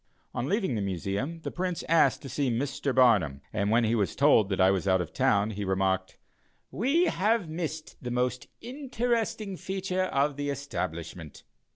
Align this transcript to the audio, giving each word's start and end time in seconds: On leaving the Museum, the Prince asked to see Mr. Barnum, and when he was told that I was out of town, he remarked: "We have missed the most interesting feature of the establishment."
On 0.33 0.47
leaving 0.49 0.73
the 0.73 0.81
Museum, 0.81 1.41
the 1.41 1.51
Prince 1.51 1.83
asked 1.87 2.23
to 2.23 2.27
see 2.29 2.49
Mr. 2.49 2.95
Barnum, 2.95 3.41
and 3.53 3.69
when 3.69 3.83
he 3.83 3.93
was 3.93 4.15
told 4.15 4.49
that 4.49 4.59
I 4.59 4.71
was 4.71 4.87
out 4.87 4.99
of 4.99 5.13
town, 5.13 5.51
he 5.51 5.63
remarked: 5.63 6.17
"We 6.71 7.03
have 7.05 7.47
missed 7.47 8.03
the 8.03 8.09
most 8.09 8.47
interesting 8.61 9.57
feature 9.57 10.05
of 10.05 10.37
the 10.37 10.49
establishment." 10.49 11.43